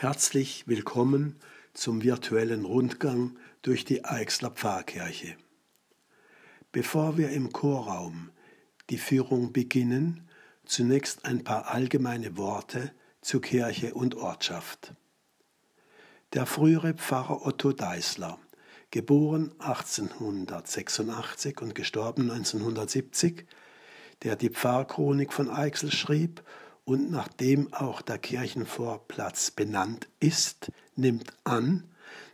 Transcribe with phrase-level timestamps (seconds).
[0.00, 1.34] Herzlich willkommen
[1.74, 5.34] zum virtuellen Rundgang durch die Eichsler Pfarrkirche.
[6.70, 8.30] Bevor wir im Chorraum
[8.90, 10.28] die Führung beginnen,
[10.64, 12.92] zunächst ein paar allgemeine Worte
[13.22, 14.94] zu Kirche und Ortschaft.
[16.32, 18.38] Der frühere Pfarrer Otto Deißler,
[18.92, 23.46] geboren 1886 und gestorben 1970,
[24.22, 26.44] der die Pfarrchronik von Eichsel schrieb
[26.88, 31.84] und nachdem auch der Kirchenvorplatz benannt ist, nimmt an,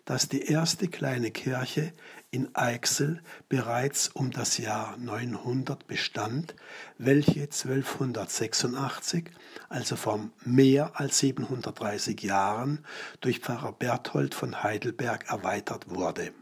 [0.04, 1.92] dass die erste kleine Kirche
[2.30, 6.54] in Eichsel bereits um das Jahr 900 bestand,
[6.98, 9.32] welche 1286,
[9.70, 12.84] also vor mehr als 730 Jahren,
[13.22, 16.32] durch Pfarrer Berthold von Heidelberg erweitert wurde.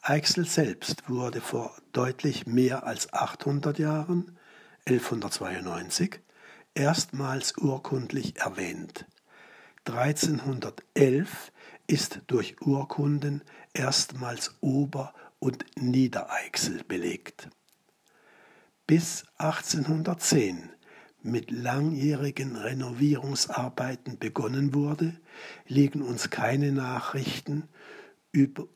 [0.00, 4.38] Eichsel selbst wurde vor deutlich mehr als 800 Jahren,
[4.86, 6.20] 1192,
[6.76, 9.06] erstmals urkundlich erwähnt.
[9.86, 11.52] 1311
[11.86, 17.48] ist durch Urkunden erstmals Ober- und Niedereichsel belegt.
[18.86, 20.70] Bis 1810
[21.22, 25.18] mit langjährigen Renovierungsarbeiten begonnen wurde,
[25.66, 27.68] liegen uns keine Nachrichten
[28.32, 28.68] über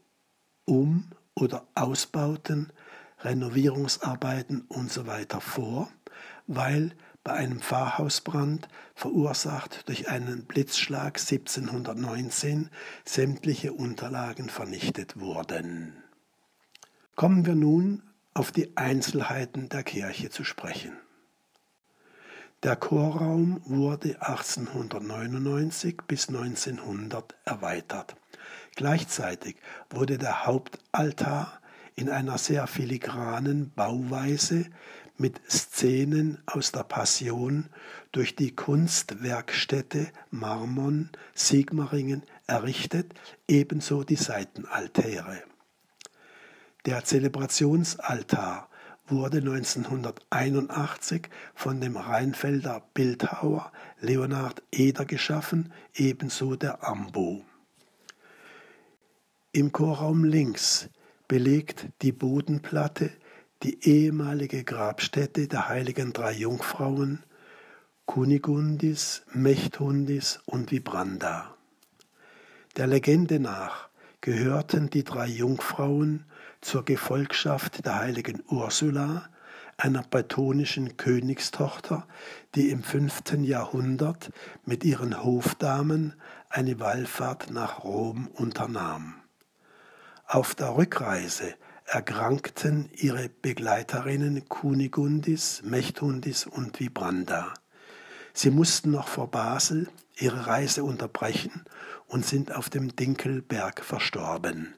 [0.65, 2.73] Um- oder Ausbauten,
[3.21, 5.27] Renovierungsarbeiten usw.
[5.31, 5.91] So vor,
[6.47, 12.71] weil bei einem Pfarrhausbrand, verursacht durch einen Blitzschlag 1719,
[13.05, 16.03] sämtliche Unterlagen vernichtet wurden.
[17.17, 20.97] Kommen wir nun auf die Einzelheiten der Kirche zu sprechen.
[22.63, 28.17] Der Chorraum wurde 1899 bis 1900 erweitert.
[28.77, 29.57] Gleichzeitig
[29.89, 31.61] wurde der Hauptaltar
[31.95, 34.67] in einer sehr filigranen Bauweise
[35.17, 37.69] mit Szenen aus der Passion
[38.11, 43.13] durch die Kunstwerkstätte Marmon Sigmaringen errichtet,
[43.47, 45.43] ebenso die Seitenaltäre.
[46.87, 48.71] Der Zelebrationsaltar
[49.07, 57.45] wurde 1981 von dem Rheinfelder Bildhauer Leonhard Eder geschaffen, ebenso der Ambo.
[59.53, 60.89] Im Chorraum links
[61.31, 63.09] belegt die Bodenplatte
[63.63, 67.23] die ehemalige Grabstätte der heiligen drei Jungfrauen
[68.05, 71.55] Kunigundis, Mechthundis und Vibranda.
[72.77, 76.25] Der Legende nach gehörten die drei Jungfrauen
[76.63, 79.29] zur Gefolgschaft der heiligen Ursula,
[79.77, 82.09] einer bretonischen Königstochter,
[82.57, 84.33] die im fünften Jahrhundert
[84.65, 86.15] mit ihren Hofdamen
[86.49, 89.20] eine Wallfahrt nach Rom unternahm.
[90.33, 91.55] Auf der Rückreise
[91.87, 97.53] erkrankten ihre Begleiterinnen Kunigundis, Mechthundis und Vibranda.
[98.33, 101.65] Sie mussten noch vor Basel ihre Reise unterbrechen
[102.07, 104.77] und sind auf dem Dinkelberg verstorben.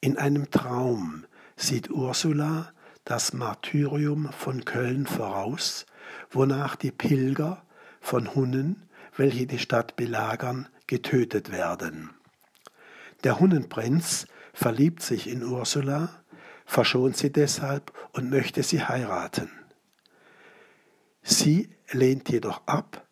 [0.00, 1.24] In einem Traum
[1.56, 2.72] sieht Ursula
[3.04, 5.84] das Martyrium von Köln voraus,
[6.30, 7.64] wonach die Pilger
[8.00, 12.10] von Hunnen, welche die Stadt belagern, getötet werden.
[13.24, 16.20] Der Hunnenprinz verliebt sich in Ursula
[16.70, 19.50] verschont sie deshalb und möchte sie heiraten.
[21.22, 23.06] Sie lehnt jedoch ab,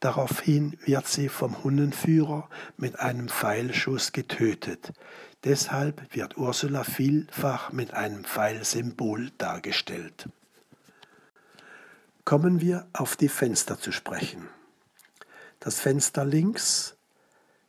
[0.00, 4.92] daraufhin wird sie vom Hundenführer mit einem Pfeilschuss getötet.
[5.44, 10.28] Deshalb wird Ursula vielfach mit einem Pfeilsymbol dargestellt.
[12.24, 14.48] Kommen wir auf die Fenster zu sprechen.
[15.60, 16.96] Das Fenster links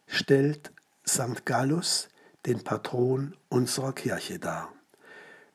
[0.07, 0.71] stellt
[1.07, 1.45] St.
[1.45, 2.09] Gallus,
[2.45, 4.71] den Patron unserer Kirche dar.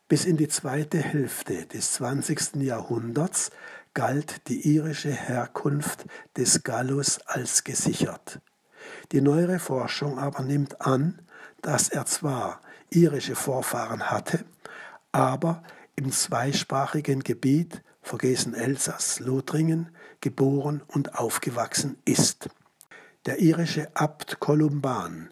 [0.07, 2.55] Bis in die zweite Hälfte des 20.
[2.55, 3.51] Jahrhunderts
[3.93, 6.05] galt die irische Herkunft
[6.37, 8.39] des Gallus als gesichert.
[9.11, 11.21] Die neuere Forschung aber nimmt an,
[11.61, 14.43] dass er zwar irische Vorfahren hatte,
[15.11, 15.63] aber
[15.95, 19.89] im zweisprachigen Gebiet Vogesen-Elsass-Lothringen
[20.21, 22.49] geboren und aufgewachsen ist.
[23.25, 25.29] Der irische Abt Kolumban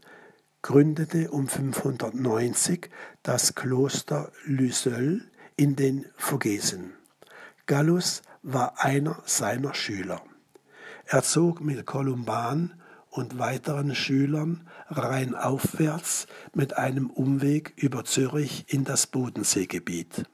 [0.61, 2.89] gründete um 590
[3.23, 6.93] das Kloster Lysöl in den Vogesen.
[7.65, 10.21] Gallus war einer seiner Schüler.
[11.05, 12.73] Er zog mit Kolumban
[13.09, 20.25] und weiteren Schülern rheinaufwärts mit einem Umweg über Zürich in das Bodenseegebiet.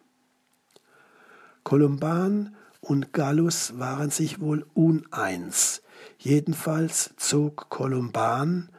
[1.64, 5.82] Kolumban und Gallus waren sich wohl uneins.
[6.20, 8.70] Jedenfalls zog Kolumban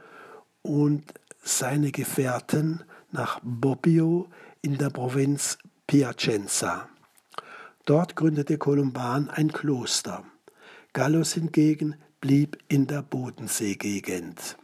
[0.63, 1.15] und
[1.47, 2.83] seine Gefährten
[3.13, 4.29] nach Bobbio
[4.63, 6.89] in der Provinz Piacenza.
[7.85, 10.25] Dort gründete Kolumban ein Kloster.
[10.93, 14.57] Gallus hingegen blieb in der Bodenseegegend.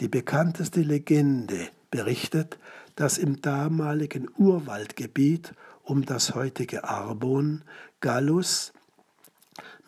[0.00, 2.58] Die bekannteste Legende berichtet,
[2.96, 5.54] dass im damaligen Urwaldgebiet
[5.84, 7.62] um das heutige Arbon
[8.00, 8.72] Gallus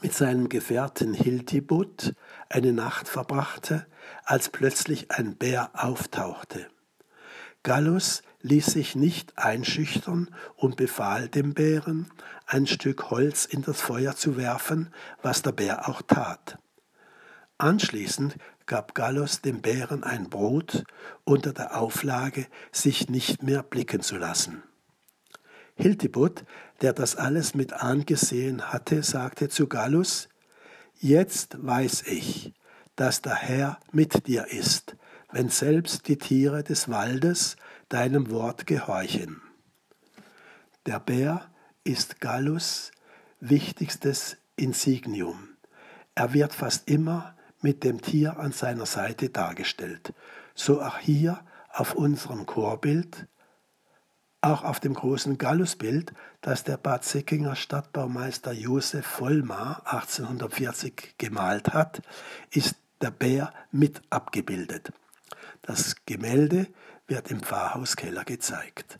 [0.00, 2.14] mit seinem Gefährten Hildibut
[2.48, 3.86] eine Nacht verbrachte,
[4.24, 6.68] als plötzlich ein Bär auftauchte.
[7.62, 12.10] Gallus ließ sich nicht einschüchtern und befahl dem Bären,
[12.46, 14.92] ein Stück Holz in das Feuer zu werfen,
[15.22, 16.58] was der Bär auch tat.
[17.58, 18.36] Anschließend
[18.66, 20.84] gab Gallus dem Bären ein Brot
[21.24, 24.62] unter der Auflage, sich nicht mehr blicken zu lassen.
[25.78, 26.44] Hildibut,
[26.82, 30.28] der das alles mit angesehen hatte, sagte zu Gallus,
[31.00, 32.52] Jetzt weiß ich,
[32.96, 34.96] dass der Herr mit dir ist,
[35.30, 37.56] wenn selbst die Tiere des Waldes
[37.88, 39.40] deinem Wort gehorchen.
[40.86, 41.48] Der Bär
[41.84, 42.90] ist Gallus
[43.38, 45.50] wichtigstes Insignium.
[46.16, 50.12] Er wird fast immer mit dem Tier an seiner Seite dargestellt.
[50.56, 53.28] So auch hier auf unserem Chorbild,
[54.40, 62.02] auch auf dem großen Gallusbild, das der Bad Säckinger Stadtbaumeister Josef Vollmar 1840 gemalt hat,
[62.50, 64.92] ist der Bär mit abgebildet.
[65.62, 66.68] Das Gemälde
[67.06, 68.98] wird im Pfarrhauskeller gezeigt.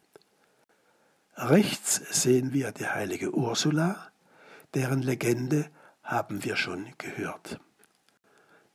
[1.37, 4.09] Rechts sehen wir die heilige Ursula,
[4.75, 5.71] deren Legende
[6.03, 7.61] haben wir schon gehört.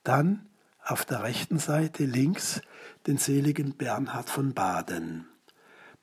[0.03, 0.47] Dann
[0.81, 2.61] auf der rechten Seite links
[3.07, 5.27] den seligen Bernhard von Baden.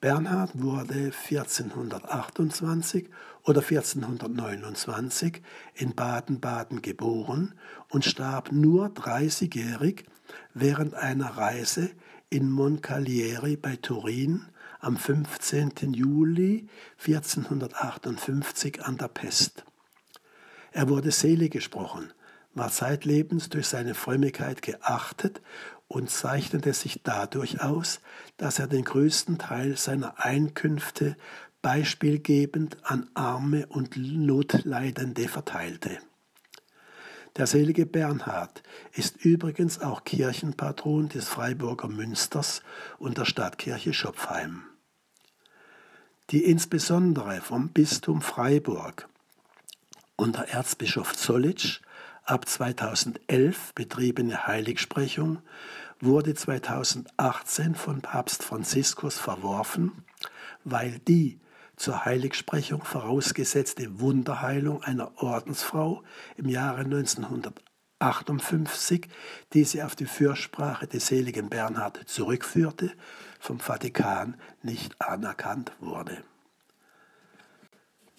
[0.01, 3.11] Bernhard wurde 1428
[3.45, 5.43] oder 1429
[5.75, 7.53] in Baden-Baden geboren
[7.91, 10.07] und starb nur 30-jährig
[10.55, 11.91] während einer Reise
[12.31, 14.47] in Moncalieri bei Turin
[14.79, 15.93] am 15.
[15.93, 16.67] Juli
[16.99, 19.65] 1458 an der Pest.
[20.73, 22.11] Er wurde selig gesprochen,
[22.55, 25.43] war zeitlebens durch seine Frömmigkeit geachtet
[25.91, 28.01] und zeichnete sich dadurch aus,
[28.37, 31.17] dass er den größten Teil seiner Einkünfte
[31.63, 35.99] beispielgebend an Arme und Notleidende verteilte.
[37.37, 42.63] Der selige Bernhard ist übrigens auch Kirchenpatron des Freiburger Münsters
[42.99, 44.63] und der Stadtkirche Schopfheim.
[46.31, 49.09] Die insbesondere vom Bistum Freiburg
[50.15, 51.81] unter Erzbischof Zollitsch
[52.31, 55.43] ab 2011 betriebene Heiligsprechung
[56.01, 60.05] wurde 2018 von Papst Franziskus verworfen,
[60.65, 61.39] weil die
[61.77, 66.03] zur Heiligsprechung vorausgesetzte Wunderheilung einer Ordensfrau
[66.37, 69.09] im Jahre 1958,
[69.55, 72.93] die sie auf die Fürsprache des seligen Bernhard zurückführte,
[73.39, 76.23] vom Vatikan nicht anerkannt wurde.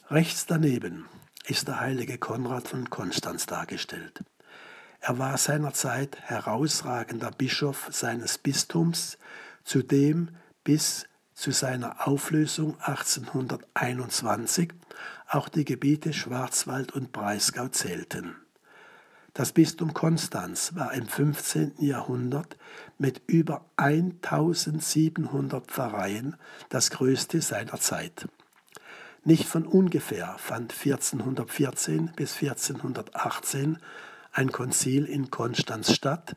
[0.09, 1.05] Rechts daneben
[1.45, 4.23] ist der heilige Konrad von Konstanz dargestellt.
[5.03, 9.17] Er war seinerzeit herausragender Bischof seines Bistums,
[9.63, 10.29] zu dem
[10.63, 14.73] bis zu seiner Auflösung 1821
[15.27, 18.35] auch die Gebiete Schwarzwald und Breisgau zählten.
[19.33, 21.77] Das Bistum Konstanz war im 15.
[21.79, 22.57] Jahrhundert
[22.99, 26.35] mit über 1700 Pfarreien
[26.69, 28.27] das größte seiner Zeit.
[29.23, 33.79] Nicht von ungefähr fand 1414 bis 1418
[34.31, 36.35] ein Konzil in Konstanz statt,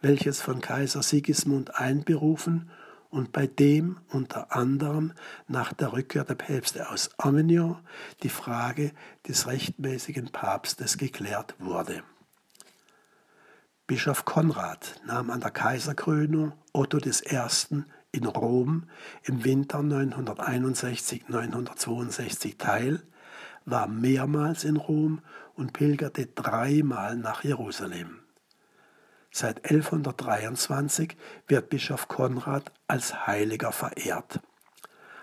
[0.00, 2.70] welches von Kaiser Sigismund einberufen
[3.10, 5.12] und bei dem unter anderem
[5.46, 7.76] nach der Rückkehr der Päpste aus Avignon
[8.22, 8.92] die Frage
[9.28, 12.02] des rechtmäßigen Papstes geklärt wurde.
[13.86, 18.84] Bischof Konrad nahm an der Kaiserkrönung Otto I in Rom
[19.24, 23.02] im Winter 961-962 teil,
[23.64, 25.20] war mehrmals in Rom
[25.54, 28.20] und pilgerte dreimal nach Jerusalem.
[29.30, 31.16] Seit 1123
[31.48, 34.40] wird Bischof Konrad als Heiliger verehrt.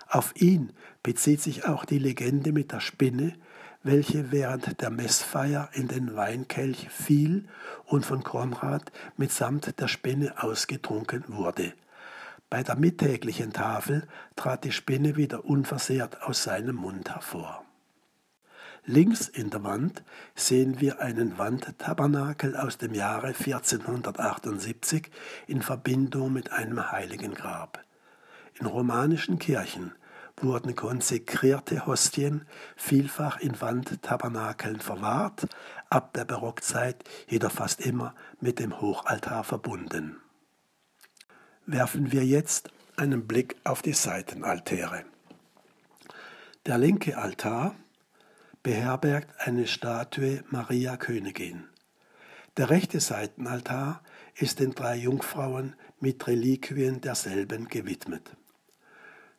[0.08, 0.72] Auf ihn
[1.04, 3.34] bezieht sich auch die Legende mit der Spinne,
[3.82, 7.48] welche während der Messfeier in den Weinkelch fiel
[7.84, 11.72] und von Konrad mitsamt der Spinne ausgetrunken wurde.
[12.50, 17.64] Bei der mittäglichen Tafel trat die Spinne wieder unversehrt aus seinem Mund hervor.
[18.84, 20.02] Links in der Wand
[20.34, 25.10] sehen wir einen Wandtabernakel aus dem Jahre 1478
[25.46, 27.84] in Verbindung mit einem heiligen Grab.
[28.58, 29.92] In romanischen Kirchen
[30.36, 32.46] wurden konsekrierte Hostien
[32.76, 35.46] vielfach in Wandtabernakeln verwahrt,
[35.90, 40.16] ab der Barockzeit jedoch fast immer mit dem Hochaltar verbunden
[41.72, 45.04] werfen wir jetzt einen Blick auf die Seitenaltäre.
[46.66, 47.74] Der linke Altar
[48.62, 51.64] beherbergt eine Statue Maria Königin.
[52.56, 54.02] Der rechte Seitenaltar
[54.34, 58.36] ist den drei Jungfrauen mit Reliquien derselben gewidmet.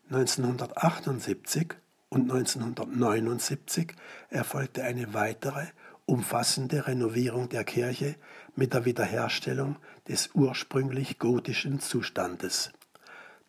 [0.10, 1.76] 1978
[2.10, 3.94] und 1979
[4.30, 5.68] erfolgte eine weitere
[6.06, 8.16] umfassende Renovierung der Kirche
[8.56, 12.72] mit der Wiederherstellung des ursprünglich gotischen Zustandes.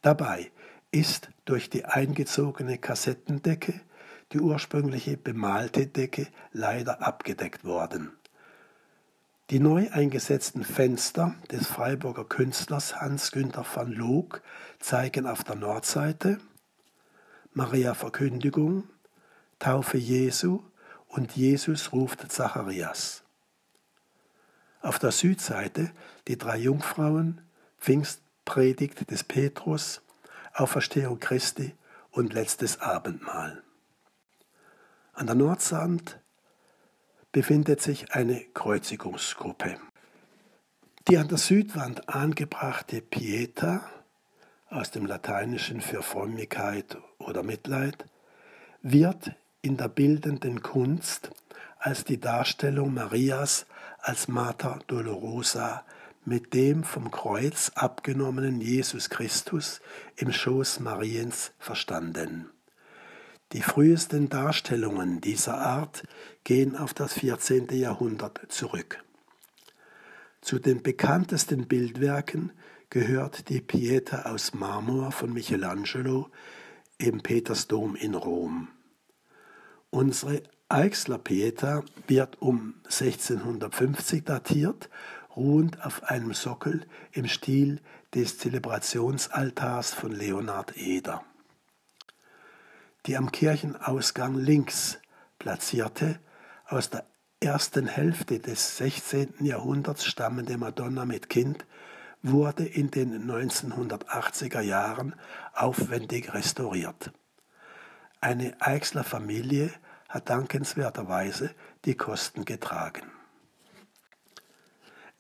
[0.02, 0.52] Dabei
[0.92, 3.80] ist durch die eingezogene Kassettendecke
[4.32, 8.12] die ursprüngliche bemalte Decke leider abgedeckt worden.
[9.50, 14.42] Die neu eingesetzten Fenster des Freiburger Künstlers Hans-Günther van Loog
[14.78, 16.38] zeigen auf der Nordseite
[17.52, 18.84] Maria Verkündigung,
[19.58, 20.62] Taufe Jesu
[21.06, 23.24] und Jesus ruft Zacharias.
[24.80, 25.90] Auf der Südseite
[26.28, 27.42] die drei Jungfrauen,
[27.78, 30.00] Pfingstpredigt des Petrus,
[30.54, 31.74] Auferstehung Christi
[32.10, 33.62] und letztes Abendmahl.
[35.12, 36.18] An der Nordsand
[37.32, 39.76] befindet sich eine Kreuzigungsgruppe.
[41.08, 43.82] Die an der Südwand angebrachte Pieta
[44.72, 48.06] aus dem Lateinischen für Frömmigkeit oder Mitleid,
[48.80, 51.30] wird in der bildenden Kunst
[51.78, 53.66] als die Darstellung Marias
[53.98, 55.84] als Mater Dolorosa
[56.24, 59.80] mit dem vom Kreuz abgenommenen Jesus Christus
[60.16, 62.48] im Schoß Mariens verstanden.
[63.52, 66.04] Die frühesten Darstellungen dieser Art
[66.42, 67.68] gehen auf das 14.
[67.72, 69.04] Jahrhundert zurück.
[70.40, 72.52] Zu den bekanntesten Bildwerken
[72.88, 76.30] gehört die Pieta aus Marmor von Michelangelo
[76.96, 78.68] im Petersdom in Rom.
[79.90, 84.88] Unsere Eichsler Pieta wird um 1650 datiert,
[85.36, 87.80] ruhend auf einem Sockel im Stil
[88.14, 91.22] des Zelebrationsaltars von Leonhard Eder.
[93.06, 94.98] Die am Kirchenausgang links
[95.38, 96.20] platzierte,
[96.66, 97.04] aus der
[97.40, 99.44] ersten Hälfte des 16.
[99.44, 101.66] Jahrhunderts stammende Madonna mit Kind
[102.22, 105.16] wurde in den 1980er Jahren
[105.52, 107.12] aufwendig restauriert.
[108.20, 109.72] Eine Eichsler Familie
[110.08, 111.52] hat dankenswerterweise
[111.84, 113.10] die Kosten getragen.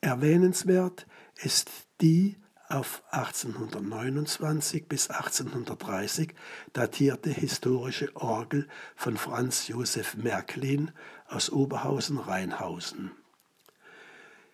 [0.00, 1.70] Erwähnenswert ist
[2.00, 2.41] die
[2.72, 6.34] auf 1829 bis 1830
[6.72, 10.90] datierte historische Orgel von Franz Josef Märklin
[11.28, 13.10] aus Oberhausen-Rheinhausen.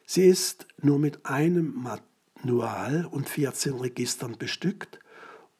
[0.05, 1.87] Sie ist nur mit einem
[2.43, 4.99] Manual und 14 Registern bestückt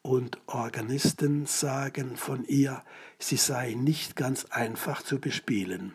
[0.01, 2.83] und Organisten sagen von ihr,
[3.19, 5.93] sie sei nicht ganz einfach zu bespielen.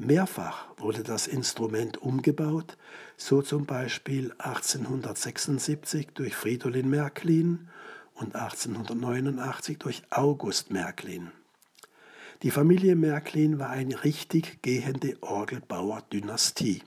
[0.00, 2.78] Mehrfach wurde das Instrument umgebaut,
[3.16, 7.68] so zum Beispiel 1876 durch Fridolin Märklin
[8.14, 11.32] und 1889 durch August Märklin.
[12.42, 16.84] Die Familie Märklin war eine richtig gehende Orgelbauer-Dynastie.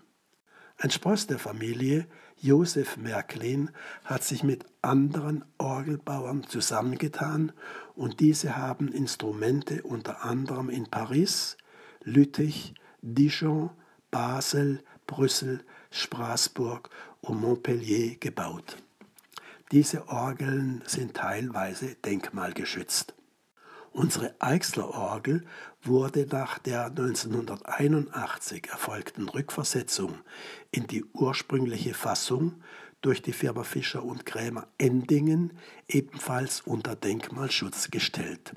[0.78, 3.72] Ein Spross der Familie, Josef Märklin,
[4.06, 7.52] hat sich mit anderen Orgelbauern zusammengetan
[7.94, 11.58] und diese haben Instrumente unter anderem in Paris,
[12.04, 13.72] Lüttich, Dijon,
[14.12, 16.90] Basel, Brüssel, Straßburg
[17.22, 18.78] und Montpellier gebaut.
[19.72, 23.14] Diese Orgeln sind teilweise denkmalgeschützt.
[23.94, 25.46] Unsere Eichsler Orgel
[25.82, 30.16] wurde nach der 1981 erfolgten Rückversetzung
[30.72, 32.62] in die ursprüngliche Fassung
[33.02, 38.54] durch die Firma Fischer und Krämer Endingen ebenfalls unter Denkmalschutz gestellt.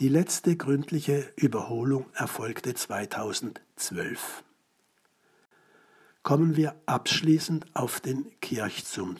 [0.00, 4.44] Die letzte gründliche Überholung erfolgte 2012.
[6.22, 9.16] Kommen wir abschließend auf den Kirchturm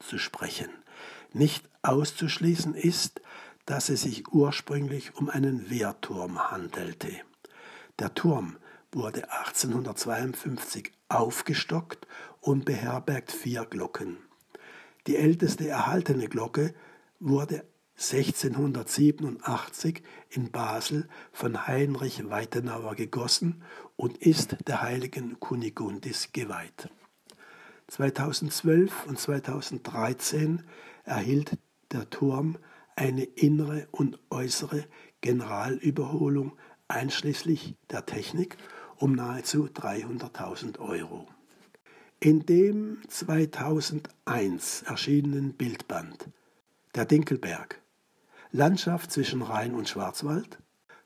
[0.00, 0.70] zu sprechen.
[1.32, 3.20] Nicht auszuschließen ist,
[3.66, 7.12] dass es sich ursprünglich um einen Wehrturm handelte.
[8.00, 8.56] Der Turm
[8.90, 12.08] wurde 1852 aufgestockt
[12.40, 14.16] und beherbergt vier Glocken.
[15.06, 16.74] Die älteste erhaltene Glocke
[17.20, 17.62] wurde
[17.98, 23.62] 1687 in Basel von Heinrich Weitenauer gegossen
[23.96, 26.90] und ist der heiligen Kunigundis geweiht.
[27.88, 30.62] 2012 und 2013
[31.04, 31.56] erhielt
[31.90, 32.58] der Turm
[32.96, 34.84] eine innere und äußere
[35.22, 36.52] Generalüberholung
[36.88, 38.58] einschließlich der Technik
[38.96, 41.26] um nahezu 300.000 Euro.
[42.20, 46.28] In dem 2001 erschienenen Bildband
[46.94, 47.80] Der Dinkelberg
[48.50, 50.58] Landschaft zwischen Rhein und Schwarzwald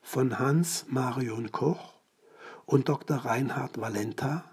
[0.03, 1.95] von Hans Marion Koch
[2.67, 3.19] und Dr.
[3.19, 4.45] Reinhard Valenta,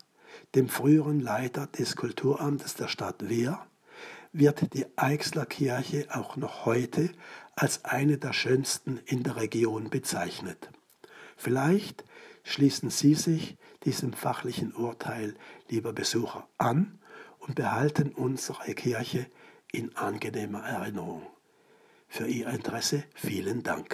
[0.56, 3.66] dem früheren Leiter des Kulturamtes der Stadt Wehr,
[4.32, 7.10] wird die Eichsler Kirche auch noch heute
[7.56, 10.70] als eine der schönsten in der Region bezeichnet.
[11.36, 12.04] Vielleicht
[12.50, 15.36] Schließen Sie sich diesem fachlichen Urteil,
[15.70, 16.98] lieber Besucher, an
[17.40, 19.28] und behalten unsere Kirche
[19.70, 21.28] in angenehmer Erinnerung.
[22.08, 23.86] Für Ihr Interesse vielen Dank.